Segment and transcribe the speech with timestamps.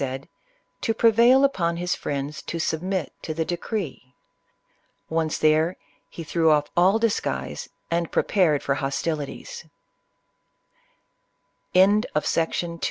[0.01, 0.29] 25 said,
[0.81, 4.15] to prevail upon his friends to submit to the decree.
[5.11, 5.77] Once there,
[6.09, 9.63] he threw off all disguise, and prepared for hostilities.